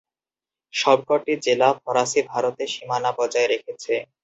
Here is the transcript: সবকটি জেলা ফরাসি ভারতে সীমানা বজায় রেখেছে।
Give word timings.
সবকটি 0.73 1.33
জেলা 1.45 1.69
ফরাসি 1.81 2.21
ভারতে 2.31 2.63
সীমানা 2.73 3.09
বজায় 3.19 3.47
রেখেছে। 3.53 3.93